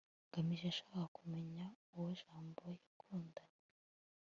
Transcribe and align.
ngamije 0.27 0.63
yashakaga 0.67 1.05
kumenya 1.17 1.65
uwo 1.93 2.09
jabo 2.17 2.65
yakundanye 2.73 3.59